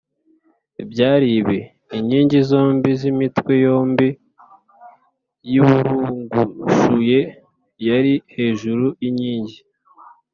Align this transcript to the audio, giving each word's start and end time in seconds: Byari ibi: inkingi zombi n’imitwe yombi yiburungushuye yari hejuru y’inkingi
Byari 0.91 1.27
ibi: 1.39 1.59
inkingi 1.97 2.39
zombi 2.49 2.91
n’imitwe 3.01 3.53
yombi 3.65 4.07
yiburungushuye 5.49 7.19
yari 7.87 8.13
hejuru 8.35 8.85
y’inkingi 9.01 9.57